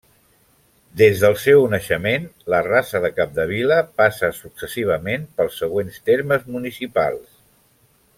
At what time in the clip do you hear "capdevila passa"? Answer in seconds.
3.19-4.31